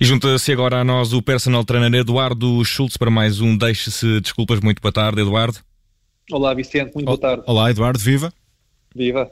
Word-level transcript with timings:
E 0.00 0.04
junta-se 0.04 0.52
agora 0.52 0.80
a 0.80 0.84
nós 0.84 1.12
o 1.12 1.20
personal 1.20 1.64
trainer 1.64 1.92
Eduardo 1.92 2.64
Schultz 2.64 2.96
para 2.96 3.10
mais 3.10 3.40
um 3.40 3.56
Deixe-se 3.58 4.20
Desculpas. 4.20 4.60
Muito 4.60 4.80
boa 4.80 4.92
tarde, 4.92 5.20
Eduardo. 5.20 5.58
Olá, 6.30 6.54
Vicente. 6.54 6.94
Muito 6.94 7.06
boa 7.06 7.18
tarde. 7.18 7.42
Olá, 7.48 7.68
Eduardo. 7.68 7.98
Viva. 7.98 8.32
Viva. 8.94 9.28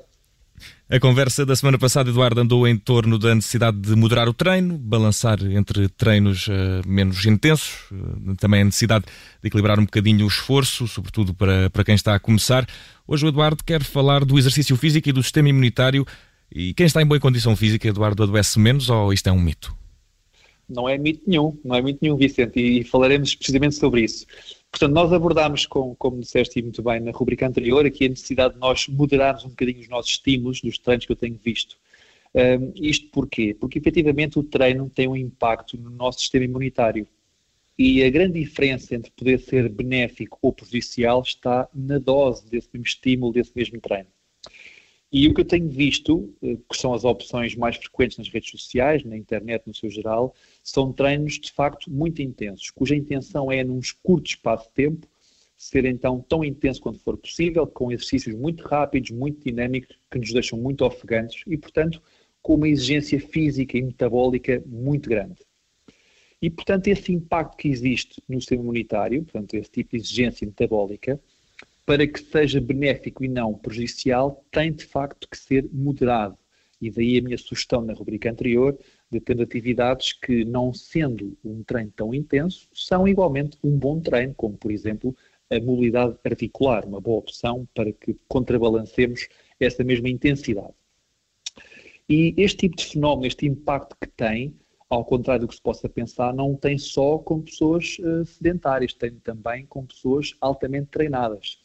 A 0.88 1.00
conversa 1.00 1.45
da 1.45 1.57
semana 1.57 1.79
passada, 1.79 2.11
Eduardo, 2.11 2.41
andou 2.41 2.66
em 2.66 2.77
torno 2.77 3.18
da 3.18 3.34
necessidade 3.34 3.77
de 3.77 3.95
moderar 3.96 4.29
o 4.29 4.32
treino, 4.32 4.79
balançar 4.79 5.38
entre 5.45 5.88
treinos 5.88 6.46
uh, 6.46 6.86
menos 6.86 7.25
intensos, 7.27 7.91
uh, 7.91 8.36
também 8.36 8.62
a 8.62 8.64
necessidade 8.64 9.05
de 9.42 9.48
equilibrar 9.48 9.80
um 9.80 9.84
bocadinho 9.84 10.24
o 10.24 10.28
esforço, 10.28 10.87
sobretudo 10.87 11.34
para, 11.34 11.69
para 11.70 11.83
quem 11.83 11.95
está 11.95 12.14
a 12.14 12.20
começar. 12.20 12.66
Hoje 13.06 13.27
o 13.27 13.28
Eduardo 13.28 13.64
quer 13.64 13.83
falar 13.83 14.24
do 14.24 14.38
exercício 14.38 14.77
físico 14.77 15.09
e 15.09 15.12
do 15.12 15.23
sistema 15.23 15.48
imunitário. 15.48 16.06
E 16.55 16.73
quem 16.75 16.86
está 16.86 17.02
em 17.02 17.06
boa 17.06 17.19
condição 17.19 17.56
física, 17.56 17.88
Eduardo, 17.88 18.23
adoece 18.23 18.59
menos 18.59 18.88
ou 18.88 19.12
isto 19.12 19.28
é 19.28 19.33
um 19.33 19.41
mito? 19.41 19.77
Não 20.69 20.88
é 20.88 20.98
mito 20.98 21.23
nenhum, 21.27 21.56
não 21.64 21.77
é 21.77 21.83
mito 21.83 22.00
nenhum, 22.02 22.16
Vicente, 22.16 22.59
e 22.61 22.84
falaremos 22.84 23.34
precisamente 23.34 23.77
sobre 23.77 24.02
isso. 24.02 24.27
Portanto, 24.79 24.93
nós 24.93 25.11
abordámos, 25.11 25.65
com, 25.65 25.95
como 25.95 26.21
disseste 26.21 26.61
muito 26.61 26.83
bem 26.83 27.01
na 27.01 27.11
rubrica 27.11 27.48
anterior, 27.48 27.87
aqui 27.87 28.05
a 28.05 28.09
necessidade 28.11 28.53
de 28.53 28.61
nós 28.61 28.87
moderarmos 28.89 29.43
um 29.47 29.48
bocadinho 29.48 29.80
os 29.80 29.89
nossos 29.89 30.11
estímulos 30.11 30.62
nos 30.62 30.77
treinos 30.77 31.07
que 31.07 31.12
eu 31.12 31.17
tenho 31.17 31.41
visto. 31.43 31.79
Um, 32.34 32.73
isto 32.77 33.09
porquê? 33.09 33.57
Porque 33.59 33.79
efetivamente 33.79 34.39
o 34.39 34.43
treino 34.43 34.91
tem 34.91 35.09
um 35.09 35.17
impacto 35.17 35.79
no 35.79 35.89
nosso 35.89 36.20
sistema 36.20 36.45
imunitário. 36.45 37.09
E 37.79 38.05
a 38.05 38.11
grande 38.11 38.39
diferença 38.39 38.95
entre 38.95 39.11
poder 39.12 39.41
ser 39.41 39.67
benéfico 39.70 40.39
ou 40.43 40.53
prejudicial 40.53 41.23
está 41.23 41.67
na 41.75 41.97
dose 41.98 42.47
desse 42.47 42.69
mesmo 42.70 42.84
estímulo, 42.84 43.33
desse 43.33 43.53
mesmo 43.56 43.81
treino. 43.81 44.09
E 45.12 45.29
o 45.29 45.35
que 45.35 45.41
eu 45.41 45.45
tenho 45.45 45.69
visto, 45.69 46.35
eh, 46.43 46.57
que 46.69 46.77
são 46.77 46.93
as 46.93 47.05
opções 47.05 47.55
mais 47.55 47.77
frequentes 47.77 48.19
nas 48.19 48.29
redes 48.29 48.51
sociais, 48.51 49.05
na 49.05 49.17
internet 49.17 49.67
no 49.67 49.75
seu 49.75 49.89
geral, 49.89 50.35
são 50.62 50.93
treinos 50.93 51.39
de 51.39 51.53
facto 51.53 51.91
muito 51.91 52.21
intensos, 52.21 52.71
cuja 52.71 52.97
intenção 52.97 53.51
é, 53.51 53.62
num 53.62 53.81
curto 54.03 54.27
espaço 54.27 54.69
de 54.69 54.75
tempo, 54.75 55.07
ser 55.57 55.84
então 55.87 56.21
tão 56.29 56.45
intenso 56.45 56.81
quanto 56.81 56.99
for 56.99 57.17
possível, 57.17 57.67
com 57.67 57.91
exercícios 57.91 58.34
muito 58.34 58.65
rápidos, 58.65 59.11
muito 59.11 59.43
dinâmicos, 59.43 59.97
que 60.11 60.19
nos 60.19 60.33
deixam 60.33 60.59
muito 60.59 60.84
ofegantes 60.84 61.43
e, 61.47 61.57
portanto, 61.57 62.03
com 62.43 62.55
uma 62.55 62.69
exigência 62.69 63.19
física 63.19 63.79
e 63.79 63.83
metabólica 63.83 64.62
muito 64.67 65.09
grande. 65.09 65.37
E, 66.43 66.51
portanto, 66.51 66.89
esse 66.89 67.12
impacto 67.12 67.57
que 67.57 67.69
existe 67.69 68.23
no 68.29 68.41
sistema 68.41 68.62
imunitário, 68.62 69.23
portanto, 69.23 69.55
esse 69.55 69.71
tipo 69.71 69.91
de 69.91 69.97
exigência 69.97 70.47
metabólica, 70.47 71.19
para 71.87 72.05
que 72.05 72.19
seja 72.19 72.61
benéfico 72.61 73.25
e 73.25 73.29
não 73.29 73.55
prejudicial, 73.55 74.45
tem 74.51 74.73
de 74.73 74.84
facto 74.84 75.29
que 75.31 75.39
ser 75.39 75.69
moderado. 75.73 76.37
E 76.83 76.91
daí 76.91 77.17
a 77.17 77.23
minha 77.23 77.39
sugestão 77.39 77.81
na 77.81 77.95
rubrica 77.95 78.28
anterior 78.28 78.77
de 79.11 79.20
ter 79.20 79.41
atividades 79.41 80.12
que, 80.12 80.45
não 80.45 80.75
sendo 80.75 81.39
um 81.45 81.62
treino 81.62 81.93
tão 81.95 82.12
intenso, 82.12 82.69
são 82.75 83.06
igualmente 83.06 83.56
um 83.62 83.78
bom 83.78 84.01
treino, 84.01 84.34
como 84.34 84.59
por 84.59 84.73
exemplo 84.73 85.17
a 85.48 85.61
mobilidade 85.61 86.17
articular, 86.25 86.84
uma 86.84 87.01
boa 87.01 87.19
opção 87.19 87.67
para 87.73 87.93
que 87.93 88.17
contrabalancemos 88.28 89.28
essa 89.61 89.84
mesma 89.84 90.09
intensidade. 90.09 90.75
E 92.09 92.34
este 92.37 92.69
tipo 92.69 92.77
de 92.77 92.84
fenómeno, 92.84 93.27
este 93.27 93.47
impacto 93.47 93.97
que 94.00 94.09
tem, 94.09 94.55
ao 94.91 95.05
contrário 95.05 95.43
do 95.43 95.48
que 95.48 95.55
se 95.55 95.62
possa 95.62 95.89
pensar, 95.89 96.34
não 96.34 96.56
tem 96.56 96.77
só 96.78 97.19
com 97.19 97.41
pessoas 97.43 97.97
uh, 98.00 98.25
sedentárias, 98.25 98.93
tem 98.93 99.12
também 99.21 99.67
com 99.67 99.87
pessoas 99.87 100.34
altamente 100.41 100.89
treinadas. 100.89 101.59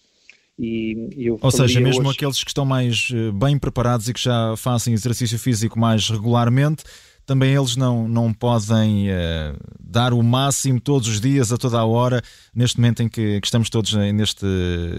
E, 0.63 1.31
Ou 1.41 1.49
seja, 1.49 1.79
mesmo 1.81 2.07
hoje... 2.07 2.17
aqueles 2.17 2.43
que 2.43 2.51
estão 2.51 2.63
mais 2.63 3.09
eh, 3.11 3.31
bem 3.31 3.57
preparados 3.57 4.07
e 4.07 4.13
que 4.13 4.21
já 4.21 4.55
fazem 4.55 4.93
exercício 4.93 5.39
físico 5.39 5.79
mais 5.79 6.07
regularmente, 6.07 6.83
também 7.25 7.55
eles 7.55 7.75
não, 7.75 8.07
não 8.07 8.31
podem 8.31 9.09
uh, 9.09 9.57
dar 9.79 10.13
o 10.13 10.21
máximo 10.21 10.79
todos 10.79 11.07
os 11.07 11.19
dias, 11.19 11.51
a 11.51 11.57
toda 11.57 11.79
a 11.79 11.85
hora, 11.85 12.21
neste 12.53 12.77
momento 12.77 13.01
em 13.01 13.09
que, 13.09 13.41
que, 13.41 13.47
estamos 13.47 13.71
todos 13.71 13.91
neste 14.13 14.45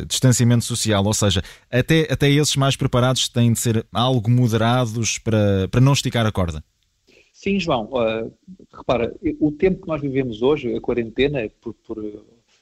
distanciamento 0.09 0.65
social. 0.65 1.05
Ou 1.05 1.15
seja, 1.15 1.43
até, 1.71 2.09
até 2.11 2.29
esses 2.29 2.57
mais 2.57 2.75
preparados 2.75 3.29
têm 3.29 3.53
de 3.53 3.61
ser 3.61 3.87
algo 3.93 4.29
moderados 4.29 5.19
para, 5.19 5.69
para 5.71 5.81
não 5.81 5.93
esticar 5.93 6.27
a 6.27 6.33
corda. 6.33 6.65
Sim, 7.33 7.61
João. 7.61 7.85
Uh, 7.93 8.33
repara, 8.77 9.15
o 9.39 9.53
tempo 9.53 9.83
que 9.83 9.89
nós 9.89 10.01
vivemos 10.01 10.43
hoje, 10.43 10.75
a 10.75 10.81
quarentena, 10.81 11.49
por, 11.61 11.75
por 11.87 11.99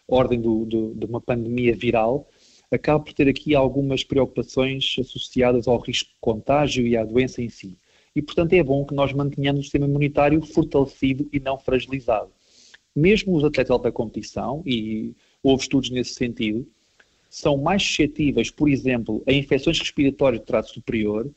ordem 0.07 0.39
do, 0.41 0.67
do, 0.67 0.95
de 0.95 1.07
uma 1.07 1.21
pandemia 1.21 1.75
viral, 1.75 2.27
acaba 2.71 3.03
por 3.03 3.13
ter 3.13 3.29
aqui 3.29 3.55
algumas 3.55 4.05
preocupações 4.05 4.97
associadas 4.99 5.67
ao 5.67 5.79
risco 5.79 6.11
de 6.11 6.17
contágio 6.21 6.87
e 6.87 6.97
à 6.97 7.05
doença 7.05 7.43
em 7.43 7.49
si. 7.49 7.77
E, 8.15 8.23
portanto, 8.23 8.53
é 8.53 8.63
bom 8.63 8.85
que 8.85 8.95
nós 8.95 9.13
mantenhamos 9.13 9.61
o 9.61 9.63
sistema 9.65 9.87
imunitário 9.87 10.41
fortalecido 10.43 11.29
e 11.33 11.41
não 11.41 11.59
fragilizado. 11.59 12.31
Mesmo 12.95 13.37
os 13.37 13.45
atletas 13.45 13.67
de 13.67 13.73
alta 13.73 13.93
competição, 13.93 14.63
e 14.67 15.15
houve 15.43 15.63
estudos 15.63 15.91
nesse 15.91 16.15
sentido, 16.15 16.67
são 17.29 17.57
mais 17.57 17.83
suscetíveis, 17.83 18.51
por 18.51 18.69
exemplo, 18.69 19.23
a 19.27 19.33
infecções 19.33 19.79
respiratórias 19.79 20.41
de 20.41 20.47
trato 20.47 20.71
superior, 20.71 21.31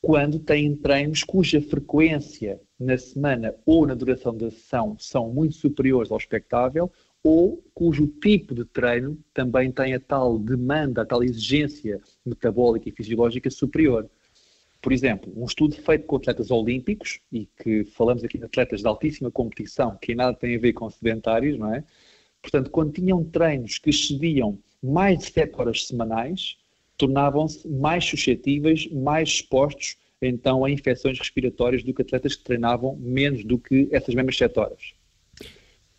quando 0.00 0.38
têm 0.38 0.74
treinos 0.76 1.22
cuja 1.22 1.60
frequência 1.60 2.60
na 2.78 2.96
semana 2.96 3.54
ou 3.66 3.86
na 3.86 3.94
duração 3.94 4.34
da 4.34 4.50
sessão 4.50 4.96
são 4.98 5.28
muito 5.28 5.56
superiores 5.56 6.10
ao 6.10 6.16
expectável 6.16 6.90
ou 7.22 7.62
cujo 7.74 8.06
tipo 8.06 8.54
de 8.54 8.64
treino 8.64 9.18
também 9.34 9.70
tem 9.70 9.94
a 9.94 10.00
tal 10.00 10.38
demanda, 10.38 11.02
a 11.02 11.06
tal 11.06 11.22
exigência 11.22 12.00
metabólica 12.24 12.88
e 12.88 12.92
fisiológica 12.92 13.50
superior. 13.50 14.08
Por 14.80 14.92
exemplo, 14.92 15.30
um 15.36 15.44
estudo 15.44 15.74
feito 15.76 16.06
com 16.06 16.16
atletas 16.16 16.50
olímpicos, 16.50 17.20
e 17.30 17.46
que 17.62 17.84
falamos 17.84 18.24
aqui 18.24 18.38
de 18.38 18.44
atletas 18.44 18.80
de 18.80 18.86
altíssima 18.86 19.30
competição, 19.30 19.96
que 20.00 20.14
nada 20.14 20.34
tem 20.34 20.56
a 20.56 20.58
ver 20.58 20.72
com 20.72 20.88
sedentários, 20.88 21.58
não 21.58 21.74
é? 21.74 21.84
Portanto, 22.40 22.70
quando 22.70 22.92
tinham 22.92 23.22
treinos 23.22 23.78
que 23.78 23.90
excediam 23.90 24.58
mais 24.82 25.18
de 25.18 25.24
7 25.26 25.52
horas 25.60 25.86
semanais, 25.86 26.56
tornavam-se 26.96 27.68
mais 27.68 28.04
suscetíveis, 28.06 28.90
mais 28.90 29.28
expostos, 29.28 29.96
então, 30.22 30.64
a 30.64 30.70
infecções 30.70 31.18
respiratórias 31.18 31.82
do 31.82 31.94
que 31.94 32.02
atletas 32.02 32.36
que 32.36 32.44
treinavam 32.44 32.96
menos 32.96 33.44
do 33.44 33.58
que 33.58 33.88
essas 33.90 34.14
mesmas 34.14 34.36
7 34.36 34.58
horas. 34.58 34.94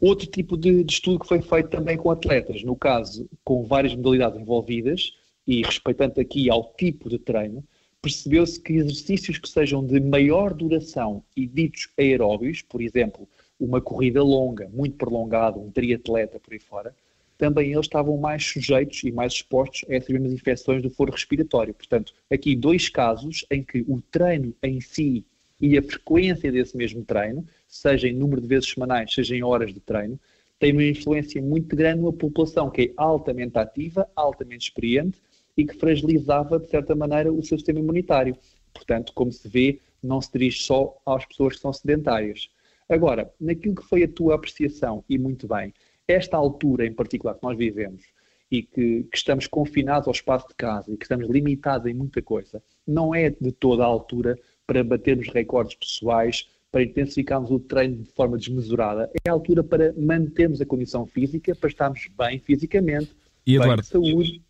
Outro 0.02 0.26
tipo 0.26 0.58
de, 0.58 0.84
de, 0.84 0.94
estudo 0.94 1.20
que 1.20 1.28
foi 1.28 1.44
feito 1.44 1.70
também 1.70 1.96
com 1.96 2.10
atletas, 2.10 2.64
no 2.64 2.76
caso, 2.76 3.30
com 3.44 3.64
várias 3.64 3.94
modalidades 3.94 4.42
envolvidas, 4.42 5.14
e 5.46 5.62
respeitando 5.62 6.20
aqui 6.20 6.50
ao 6.50 6.74
tipo 6.74 7.08
de 7.08 7.20
treino, 7.20 7.64
percebeu-se 8.02 8.60
que 8.60 8.74
exercícios 8.74 9.38
que 9.38 9.48
sejam 9.48 9.86
de 9.86 10.00
maior 10.00 10.56
duração 10.56 11.24
e 11.38 11.46
ditos 11.46 11.88
aeróbios, 12.00 12.64
por 12.64 12.82
exemplo, 12.82 13.30
uma 13.60 13.80
corrida 13.80 14.24
longa, 14.24 14.68
muito 14.70 14.98
prolongada, 14.98 15.60
um 15.60 15.70
triatleta 15.70 16.40
por 16.40 16.52
aí 16.52 16.60
fora, 16.60 16.96
também 17.38 17.72
eles 17.72 17.86
estavam 17.86 18.18
mais 18.18 18.44
sujeitos 18.44 19.04
e 19.04 19.12
mais 19.12 19.34
expostos 19.34 19.84
a 19.88 19.96
essas 19.96 20.10
mesmas 20.10 20.34
infecções 20.34 20.82
do 20.82 20.90
foro 20.90 21.12
respiratório. 21.12 21.74
Portanto, 21.74 22.14
aqui 22.32 22.56
dois 22.56 22.90
casos 22.90 23.46
em 23.52 23.64
que 23.64 23.86
o 23.88 24.02
treino 24.12 24.56
em 24.64 24.82
si 24.82 25.26
e 25.62 25.78
a 25.78 25.84
frequência 25.84 26.52
desse 26.52 26.76
mesmo 26.76 27.04
treino, 27.06 27.46
seja 27.68 28.08
em 28.08 28.14
número 28.14 28.42
de 28.42 28.48
vezes 28.48 28.70
semanais, 28.70 29.14
seja 29.14 29.36
em 29.36 29.44
horas 29.44 29.74
de 29.74 29.80
treino, 29.80 30.20
tem 30.60 30.74
uma 30.74 30.84
influência 30.84 31.42
muito 31.42 31.76
grande 31.76 32.02
numa 32.02 32.14
população 32.14 32.70
que 32.70 32.82
é 32.82 32.94
altamente 32.98 33.58
ativa, 33.58 34.08
altamente 34.16 34.68
experiente 34.68 35.22
e 35.56 35.66
que 35.66 35.76
fragilizava, 35.76 36.60
de 36.60 36.70
certa 36.70 36.96
maneira, 36.96 37.32
o 37.32 37.44
seu 37.44 37.58
sistema 37.58 37.80
imunitário. 37.80 38.36
Portanto, 38.74 39.12
como 39.14 39.32
se 39.32 39.48
vê, 39.48 39.80
não 40.02 40.22
se 40.22 40.32
dirige 40.32 40.64
só 40.64 40.98
às 41.06 41.26
pessoas 41.26 41.56
que 41.56 41.62
são 41.62 41.74
sedentárias. 41.74 42.50
Agora, 42.88 43.32
naquilo 43.40 43.76
que 43.76 43.84
foi 43.84 44.04
a 44.04 44.08
tua 44.08 44.36
apreciação, 44.36 45.04
e 45.10 45.18
muito 45.18 45.48
bem, 45.48 45.74
esta 46.08 46.38
altura 46.38 46.86
em 46.86 46.94
particular 46.94 47.36
que 47.36 47.44
nós 47.44 47.58
vivemos 47.58 48.04
e 48.52 48.62
que, 48.62 49.04
que, 49.04 49.18
estamos 49.18 49.48
confinados 49.48 50.08
ao 50.08 50.14
espaço 50.14 50.48
de 50.50 50.56
casa 50.56 50.92
e 50.92 50.98
que 50.98 51.06
estamos 51.06 51.30
limitados 51.30 51.88
em 51.88 51.94
muita 51.94 52.22
coisa, 52.22 52.62
não 52.86 53.16
é 53.16 53.30
de 53.30 53.52
toda 53.52 53.84
a 53.84 53.88
altura 53.88 54.38
para 54.72 54.86
batermos 54.86 55.28
recordes 55.28 55.76
pessoais, 55.76 56.46
para 56.72 56.82
intensificarmos 56.82 57.52
o 57.52 57.60
treino 57.60 57.98
de 57.98 58.10
forma 58.14 58.38
desmesurada. 58.38 59.10
É 59.26 59.30
a 59.30 59.34
altura 59.34 59.62
para 59.62 59.94
mantermos 59.98 60.62
a 60.62 60.66
condição 60.66 61.06
física, 61.06 61.54
para 61.54 61.70
estarmos 61.70 62.08
bem 62.18 62.40
fisicamente, 62.40 63.10
e 63.46 63.56
Eduardo, 63.56 63.76
bem 63.76 63.82
de 63.82 63.88
saúde. 63.88 64.42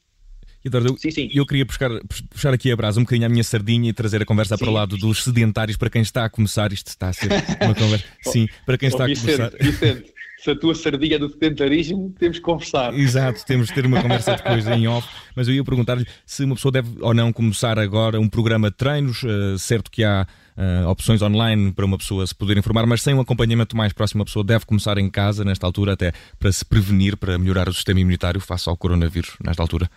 Eduardo, 0.64 0.96
sim, 1.00 1.10
sim. 1.10 1.32
eu 1.34 1.44
queria 1.44 1.66
puxar, 1.66 1.90
puxar 2.30 2.54
aqui 2.54 2.72
a 2.72 2.76
brasa 2.76 3.00
um 3.00 3.04
bocadinho 3.04 3.26
a 3.26 3.30
minha 3.30 3.44
sardinha 3.44 3.90
e 3.90 3.94
trazer 3.94 4.22
a 4.22 4.26
conversa 4.26 4.56
sim. 4.56 4.64
para 4.64 4.72
o 4.72 4.74
lado 4.76 4.96
dos 4.96 5.24
sedentários 5.24 5.76
para 5.76 5.90
quem 5.90 6.04
está 6.04 6.24
a 6.26 6.30
começar. 6.30 6.72
Isto 6.72 6.90
está 6.90 7.10
a 7.10 7.14
ser 7.14 7.32
uma 7.60 7.74
conversa. 7.74 8.06
Sim, 8.22 8.48
para 8.64 8.78
quem 8.78 8.90
está 8.90 9.06
a 9.06 9.08
começar. 9.08 9.52
Vicente, 9.60 10.14
se 10.38 10.52
a 10.52 10.56
tua 10.56 10.76
sardinha 10.76 11.16
é 11.16 11.20
do 11.20 11.30
sedentarismo, 11.30 12.14
temos 12.20 12.38
que 12.38 12.44
conversar. 12.44 12.94
Exato, 12.94 13.44
temos 13.44 13.70
de 13.70 13.74
ter 13.74 13.88
uma 13.88 14.00
conversa 14.04 14.36
depois 14.36 14.68
em 14.68 14.88
off. 14.88 15.08
Mas 15.36 15.48
eu 15.48 15.54
ia 15.54 15.64
perguntar-lhe 15.64 16.06
se 16.26 16.44
uma 16.44 16.56
pessoa 16.56 16.72
deve 16.72 16.90
ou 17.02 17.14
não 17.14 17.32
começar 17.32 17.78
agora 17.80 18.20
um 18.20 18.28
programa 18.28 18.70
de 18.70 18.78
treinos, 18.78 19.24
uh, 19.24 19.58
certo 19.58 19.90
que 19.90 20.04
há 20.04 20.28
uh, 20.58 20.90
opções 20.90 21.22
online 21.22 21.72
para 21.72 21.86
uma 21.86 21.98
pessoa 21.98 22.26
se 22.26 22.36
poder 22.36 22.58
informar, 22.58 22.86
mas 22.86 23.02
sem 23.02 23.14
um 23.14 23.22
acompanhamento 23.22 23.76
mais 23.76 23.94
próximo, 23.94 24.22
a 24.24 24.26
pessoa 24.26 24.44
deve 24.44 24.66
começar 24.66 24.98
em 24.98 25.10
casa, 25.10 25.44
nesta 25.44 25.66
altura, 25.66 25.94
até 25.94 26.12
para 26.40 26.52
se 26.52 26.66
prevenir, 26.66 27.18
para 27.18 27.38
melhorar 27.38 27.70
o 27.70 27.74
sistema 27.74 28.00
imunitário 28.00 28.40
face 28.40 28.70
ao 28.70 28.78
coronavírus, 28.78 29.36
nesta 29.44 29.62
altura? 29.62 29.90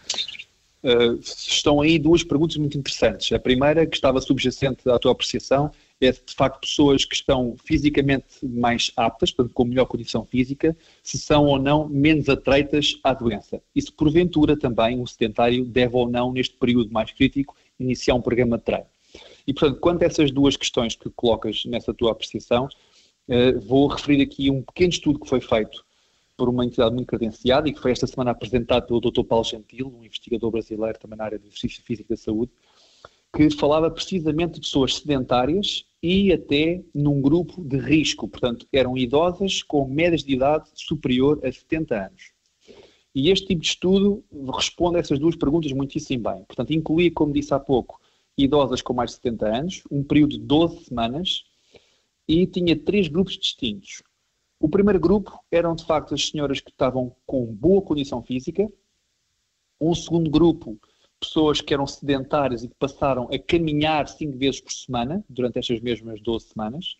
Uh, 0.82 1.18
estão 1.20 1.80
aí 1.80 1.98
duas 1.98 2.22
perguntas 2.22 2.56
muito 2.56 2.76
interessantes. 2.76 3.32
A 3.32 3.38
primeira, 3.38 3.86
que 3.86 3.96
estava 3.96 4.20
subjacente 4.20 4.88
à 4.88 4.98
tua 4.98 5.12
apreciação, 5.12 5.70
é 6.00 6.10
de 6.10 6.34
facto 6.34 6.60
pessoas 6.60 7.04
que 7.04 7.14
estão 7.14 7.56
fisicamente 7.64 8.26
mais 8.42 8.90
aptas, 8.96 9.30
portanto, 9.30 9.54
com 9.54 9.64
melhor 9.64 9.86
condição 9.86 10.24
física, 10.24 10.76
se 11.02 11.18
são 11.18 11.46
ou 11.46 11.58
não 11.58 11.88
menos 11.88 12.28
atreitas 12.28 12.98
à 13.02 13.14
doença. 13.14 13.62
E 13.74 13.80
se 13.80 13.92
porventura 13.92 14.58
também 14.58 15.00
um 15.00 15.06
sedentário 15.06 15.64
deve 15.64 15.96
ou 15.96 16.08
não, 16.08 16.32
neste 16.32 16.56
período 16.56 16.92
mais 16.92 17.12
crítico, 17.12 17.56
iniciar 17.78 18.14
um 18.14 18.22
programa 18.22 18.58
de 18.58 18.64
treino. 18.64 18.86
E 19.46 19.52
portanto, 19.52 19.80
quanto 19.80 20.02
a 20.02 20.06
essas 20.06 20.30
duas 20.30 20.56
questões 20.56 20.96
que 20.96 21.08
colocas 21.10 21.64
nessa 21.66 21.94
tua 21.94 22.12
apreciação, 22.12 22.68
uh, 23.28 23.60
vou 23.60 23.86
referir 23.86 24.22
aqui 24.22 24.50
um 24.50 24.62
pequeno 24.62 24.90
estudo 24.90 25.20
que 25.20 25.28
foi 25.28 25.40
feito 25.40 25.84
por 26.36 26.48
uma 26.48 26.64
entidade 26.64 26.94
muito 26.94 27.06
credenciada 27.06 27.68
e 27.68 27.72
que 27.72 27.80
foi 27.80 27.92
esta 27.92 28.06
semana 28.06 28.32
apresentado 28.32 28.86
pelo 28.86 29.00
Dr. 29.00 29.22
Paulo 29.22 29.44
Gentil, 29.44 29.94
um 29.96 30.04
investigador 30.04 30.50
brasileiro 30.50 30.98
também 30.98 31.16
na 31.16 31.24
área 31.24 31.38
do 31.38 31.46
exercício 31.46 31.82
físico 31.84 32.08
da 32.08 32.16
saúde, 32.16 32.50
que 33.34 33.50
falava 33.50 33.90
precisamente 33.90 34.54
de 34.54 34.60
pessoas 34.60 34.96
sedentárias 34.96 35.84
e 36.00 36.32
até 36.32 36.82
num 36.94 37.20
grupo 37.20 37.64
de 37.64 37.76
risco, 37.78 38.28
portanto, 38.28 38.66
eram 38.72 38.96
idosas 38.96 39.60
com 39.62 39.88
médias 39.88 40.22
de 40.22 40.34
idade 40.34 40.70
superior 40.74 41.40
a 41.44 41.50
70 41.50 42.06
anos. 42.06 42.32
E 43.12 43.30
este 43.30 43.48
tipo 43.48 43.60
de 43.60 43.66
estudo 43.66 44.24
responde 44.54 44.96
a 44.96 45.00
essas 45.00 45.18
duas 45.18 45.34
perguntas 45.34 45.72
muitíssimo 45.72 46.30
bem. 46.30 46.44
Portanto, 46.44 46.72
incluía, 46.72 47.10
como 47.12 47.32
disse 47.32 47.52
há 47.52 47.58
pouco, 47.58 48.00
idosas 48.38 48.80
com 48.82 48.92
mais 48.92 49.10
de 49.10 49.16
70 49.16 49.46
anos, 49.46 49.82
um 49.90 50.04
período 50.04 50.38
de 50.38 50.40
12 50.40 50.84
semanas, 50.84 51.44
e 52.28 52.46
tinha 52.46 52.76
três 52.76 53.08
grupos 53.08 53.36
distintos. 53.36 54.02
O 54.60 54.68
primeiro 54.68 55.00
grupo 55.00 55.38
eram, 55.50 55.74
de 55.74 55.84
facto, 55.84 56.14
as 56.14 56.28
senhoras 56.28 56.60
que 56.60 56.70
estavam 56.70 57.14
com 57.26 57.44
boa 57.46 57.82
condição 57.82 58.22
física. 58.22 58.70
Um 59.80 59.94
segundo 59.94 60.30
grupo, 60.30 60.78
pessoas 61.26 61.60
que 61.60 61.72
eram 61.74 61.86
sedentárias 61.86 62.62
e 62.62 62.68
que 62.68 62.74
passaram 62.74 63.28
a 63.32 63.38
caminhar 63.38 64.08
cinco 64.08 64.36
vezes 64.38 64.60
por 64.60 64.72
semana, 64.72 65.24
durante 65.28 65.58
estas 65.58 65.80
mesmas 65.80 66.20
12 66.20 66.46
semanas. 66.46 66.96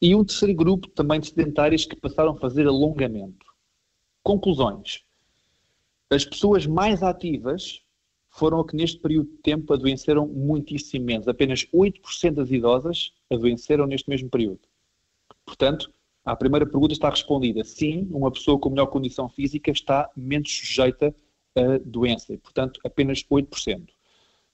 E 0.00 0.14
um 0.14 0.24
terceiro 0.24 0.54
grupo, 0.54 0.88
também 0.88 1.20
de 1.20 1.28
sedentárias, 1.28 1.84
que 1.84 1.96
passaram 1.96 2.32
a 2.32 2.38
fazer 2.38 2.66
alongamento. 2.66 3.46
Conclusões. 4.22 5.02
As 6.10 6.24
pessoas 6.24 6.66
mais 6.66 7.02
ativas 7.02 7.80
foram 8.28 8.60
a 8.60 8.66
que 8.66 8.74
neste 8.74 8.98
período 8.98 9.30
de 9.30 9.36
tempo 9.38 9.72
adoeceram 9.72 10.26
muitíssimo 10.26 11.04
menos. 11.04 11.28
Apenas 11.28 11.66
8% 11.66 12.32
das 12.32 12.50
idosas 12.50 13.12
adoeceram 13.30 13.86
neste 13.86 14.08
mesmo 14.08 14.28
período. 14.28 14.60
Portanto, 15.44 15.92
a 16.24 16.36
primeira 16.36 16.66
pergunta 16.66 16.92
está 16.92 17.10
respondida. 17.10 17.64
Sim, 17.64 18.08
uma 18.10 18.30
pessoa 18.30 18.58
com 18.58 18.70
melhor 18.70 18.86
condição 18.86 19.28
física 19.28 19.70
está 19.70 20.08
menos 20.16 20.50
sujeita 20.50 21.08
a 21.08 21.12
doença, 21.84 22.32
e, 22.32 22.38
portanto, 22.38 22.80
apenas 22.84 23.24
8%. 23.24 23.88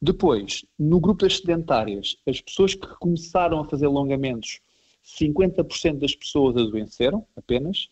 Depois, 0.01 0.65
no 0.79 1.01
grupo 1.01 1.23
das 1.23 1.39
sedentárias, 1.39 2.17
as 2.27 2.41
pessoas 2.41 2.75
que 2.75 2.87
começaram 2.99 3.61
a 3.61 3.65
fazer 3.65 3.87
alongamentos, 3.87 4.61
50% 5.05 5.99
das 5.99 6.15
pessoas 6.15 6.57
adoeceram 6.57 7.27
apenas, 7.37 7.89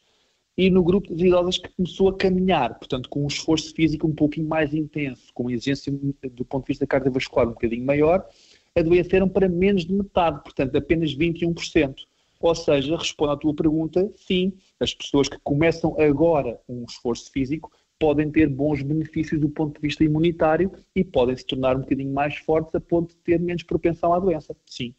e 0.57 0.71
no 0.71 0.83
grupo 0.83 1.13
das 1.13 1.21
idosas 1.21 1.59
que 1.59 1.69
começou 1.69 2.09
a 2.09 2.17
caminhar, 2.17 2.79
portanto, 2.79 3.09
com 3.09 3.25
um 3.25 3.27
esforço 3.27 3.75
físico 3.75 4.07
um 4.07 4.15
pouquinho 4.15 4.49
mais 4.49 4.73
intenso, 4.73 5.33
com 5.35 5.45
uma 5.45 5.53
exigência 5.53 5.93
do 5.93 6.45
ponto 6.45 6.65
de 6.65 6.69
vista 6.69 6.87
cardiovascular 6.87 7.47
um 7.47 7.53
bocadinho 7.53 7.85
maior, 7.85 8.27
adoeceram 8.75 9.29
para 9.29 9.49
menos 9.49 9.85
de 9.85 9.93
metade, 9.93 10.43
portanto, 10.43 10.77
apenas 10.77 11.15
21%. 11.15 11.95
Ou 12.39 12.55
seja, 12.55 12.97
responde 12.97 13.33
à 13.33 13.37
tua 13.37 13.55
pergunta, 13.55 14.11
sim, 14.15 14.53
as 14.79 14.95
pessoas 14.95 15.29
que 15.29 15.39
começam 15.43 15.99
agora 16.01 16.61
um 16.69 16.85
esforço 16.85 17.31
físico 17.31 17.71
podem 17.99 18.31
ter 18.31 18.49
bons 18.49 18.83
benefícios 18.83 19.41
do 19.41 19.49
ponto 19.49 19.75
de 19.75 19.81
vista 19.81 20.05
imunitário 20.05 20.71
e 20.95 21.03
podem 21.03 21.37
se 21.37 21.47
tornar 21.47 21.77
um 21.77 21.81
bocadinho 21.81 22.13
mais 22.13 22.37
fortes 22.37 22.75
a 22.75 22.81
ponto 22.81 23.11
de 23.11 23.17
ter 23.23 23.41
menos 23.41 23.63
propensão 23.63 24.13
à 24.13 24.19
doença. 24.19 24.55
Sim. 24.67 24.95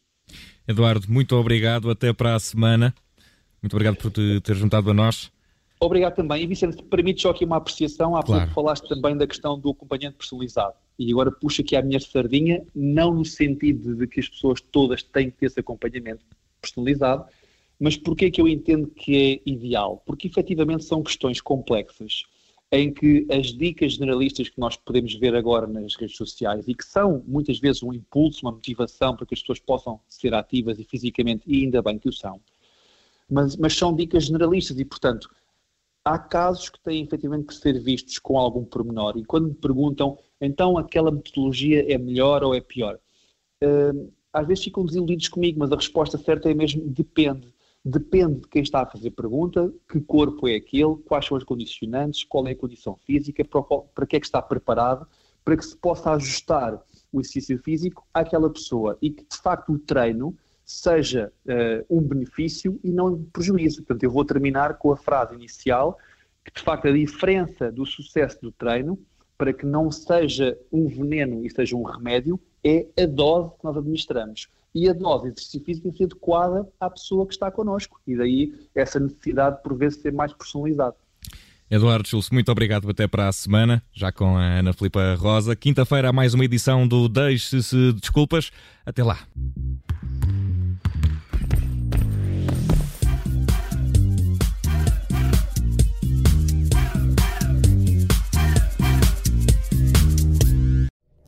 Eduardo, 0.66 1.06
muito 1.08 1.36
obrigado. 1.36 1.90
Até 1.90 2.12
para 2.12 2.34
a 2.34 2.40
semana. 2.40 2.94
Muito 3.62 3.74
obrigado 3.74 3.96
por 3.96 4.10
te 4.10 4.40
ter 4.40 4.54
juntado 4.54 4.90
a 4.90 4.94
nós. 4.94 5.30
Obrigado 5.80 6.16
também. 6.16 6.42
E 6.42 6.46
Vicente, 6.46 6.82
permite 6.82 7.22
só 7.22 7.30
aqui 7.30 7.44
uma 7.44 7.56
apreciação. 7.56 8.16
Há 8.16 8.22
claro. 8.22 8.42
pouco 8.42 8.54
falaste 8.54 8.88
também 8.88 9.16
da 9.16 9.26
questão 9.26 9.58
do 9.58 9.70
acompanhante 9.70 10.16
personalizado. 10.16 10.74
E 10.98 11.12
agora 11.12 11.30
puxo 11.30 11.62
aqui 11.62 11.76
a 11.76 11.82
minha 11.82 12.00
sardinha, 12.00 12.62
não 12.74 13.14
no 13.14 13.24
sentido 13.24 13.94
de 13.94 14.06
que 14.08 14.18
as 14.18 14.28
pessoas 14.28 14.60
todas 14.60 15.02
têm 15.02 15.30
que 15.30 15.36
ter 15.38 15.46
esse 15.46 15.60
acompanhamento 15.60 16.24
personalizado, 16.60 17.24
mas 17.78 17.96
porquê 17.96 18.26
é 18.26 18.30
que 18.30 18.40
eu 18.40 18.48
entendo 18.48 18.88
que 18.88 19.40
é 19.46 19.50
ideal? 19.50 20.02
Porque 20.04 20.26
efetivamente 20.26 20.84
são 20.84 21.00
questões 21.02 21.40
complexas 21.40 22.24
em 22.70 22.92
que 22.92 23.26
as 23.30 23.46
dicas 23.46 23.94
generalistas 23.94 24.48
que 24.48 24.60
nós 24.60 24.76
podemos 24.76 25.14
ver 25.14 25.34
agora 25.34 25.66
nas 25.66 25.96
redes 25.96 26.16
sociais 26.16 26.68
e 26.68 26.74
que 26.74 26.84
são 26.84 27.24
muitas 27.26 27.58
vezes 27.58 27.82
um 27.82 27.92
impulso, 27.92 28.44
uma 28.44 28.52
motivação 28.52 29.16
para 29.16 29.24
que 29.24 29.34
as 29.34 29.40
pessoas 29.40 29.58
possam 29.58 30.00
ser 30.06 30.34
ativas 30.34 30.78
e 30.78 30.84
fisicamente, 30.84 31.42
e 31.46 31.64
ainda 31.64 31.80
bem 31.80 31.98
que 31.98 32.08
o 32.08 32.12
são, 32.12 32.40
mas, 33.28 33.56
mas 33.56 33.74
são 33.74 33.94
dicas 33.94 34.24
generalistas 34.24 34.78
e, 34.78 34.84
portanto, 34.84 35.30
há 36.04 36.18
casos 36.18 36.68
que 36.68 36.80
têm 36.80 37.02
efetivamente 37.02 37.46
que 37.46 37.54
ser 37.54 37.80
vistos 37.80 38.18
com 38.18 38.38
algum 38.38 38.64
pormenor 38.64 39.16
e 39.16 39.24
quando 39.24 39.48
me 39.48 39.54
perguntam, 39.54 40.18
então 40.40 40.76
aquela 40.76 41.10
metodologia 41.10 41.90
é 41.92 41.96
melhor 41.96 42.44
ou 42.44 42.54
é 42.54 42.60
pior? 42.60 42.98
Uh, 43.64 44.12
às 44.32 44.46
vezes 44.46 44.64
ficam 44.64 44.84
desiludidos 44.84 45.28
comigo, 45.28 45.58
mas 45.58 45.72
a 45.72 45.76
resposta 45.76 46.18
certa 46.18 46.50
é 46.50 46.54
mesmo 46.54 46.82
depende 46.86 47.52
depende 47.84 48.40
de 48.42 48.48
quem 48.48 48.62
está 48.62 48.82
a 48.82 48.86
fazer 48.86 49.10
pergunta, 49.12 49.72
que 49.90 50.00
corpo 50.00 50.48
é 50.48 50.56
aquele, 50.56 50.96
quais 51.06 51.26
são 51.26 51.36
as 51.36 51.44
condicionantes, 51.44 52.24
qual 52.24 52.46
é 52.46 52.52
a 52.52 52.56
condição 52.56 52.96
física, 52.96 53.44
para, 53.44 53.62
para 53.62 54.06
que 54.06 54.16
é 54.16 54.20
que 54.20 54.26
está 54.26 54.42
preparado, 54.42 55.06
para 55.44 55.56
que 55.56 55.64
se 55.64 55.76
possa 55.76 56.12
ajustar 56.12 56.82
o 57.12 57.20
exercício 57.20 57.58
físico 57.58 58.06
àquela 58.12 58.50
pessoa 58.50 58.98
e 59.00 59.10
que 59.10 59.24
de 59.24 59.36
facto 59.36 59.72
o 59.72 59.78
treino 59.78 60.36
seja 60.64 61.32
uh, 61.46 61.96
um 61.98 62.02
benefício 62.02 62.78
e 62.84 62.90
não 62.90 63.14
um 63.14 63.24
prejuízo. 63.24 63.78
Portanto, 63.78 64.02
eu 64.02 64.10
vou 64.10 64.24
terminar 64.24 64.76
com 64.76 64.92
a 64.92 64.96
frase 64.96 65.34
inicial, 65.34 65.96
que 66.44 66.52
de 66.52 66.62
facto 66.62 66.88
a 66.88 66.92
diferença 66.92 67.72
do 67.72 67.86
sucesso 67.86 68.38
do 68.42 68.52
treino, 68.52 68.98
para 69.38 69.52
que 69.54 69.64
não 69.64 69.90
seja 69.90 70.58
um 70.70 70.86
veneno 70.86 71.46
e 71.46 71.50
seja 71.50 71.74
um 71.74 71.82
remédio, 71.82 72.38
é 72.62 72.86
a 73.00 73.06
dose 73.06 73.50
que 73.56 73.64
nós 73.64 73.76
administramos 73.76 74.48
e 74.78 74.88
a 74.88 74.92
dose 74.92 75.24
de 75.24 75.28
exercício 75.30 75.64
físico 75.64 75.96
ser 75.96 76.04
adequada 76.04 76.68
à 76.78 76.88
pessoa 76.88 77.26
que 77.26 77.32
está 77.32 77.50
connosco. 77.50 78.00
E 78.06 78.16
daí 78.16 78.54
essa 78.74 79.00
necessidade, 79.00 79.62
por 79.62 79.76
vezes, 79.76 80.00
ser 80.00 80.12
mais 80.12 80.32
personalizado. 80.32 80.96
Eduardo 81.70 82.08
Schultz, 82.08 82.30
muito 82.30 82.50
obrigado. 82.50 82.88
Até 82.88 83.06
para 83.06 83.28
a 83.28 83.32
semana, 83.32 83.82
já 83.92 84.10
com 84.10 84.36
a 84.36 84.42
Ana 84.42 84.72
Filipa 84.72 85.14
Rosa. 85.14 85.54
Quinta-feira 85.54 86.08
há 86.08 86.12
mais 86.12 86.32
uma 86.32 86.44
edição 86.44 86.88
do 86.88 87.08
Deixe-se 87.08 87.92
Desculpas. 87.92 88.50
Até 88.86 89.02
lá. 89.02 89.18